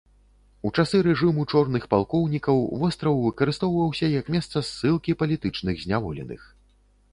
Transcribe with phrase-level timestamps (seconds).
[0.69, 6.41] У часы рэжыму чорных палкоўнікаў востраў выкарыстоўваўся як месца ссылкі палітычных зняволеных.